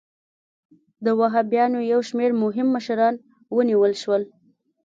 [1.05, 3.15] د وهابیانو یو شمېر مهم مشران
[3.55, 4.23] ونیول شول.